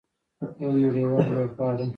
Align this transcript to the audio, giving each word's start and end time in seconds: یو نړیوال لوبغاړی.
یو 0.61 0.71
نړیوال 0.83 1.25
لوبغاړی. 1.35 1.87